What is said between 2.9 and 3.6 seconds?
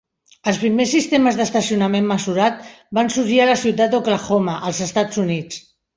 van sorgir a la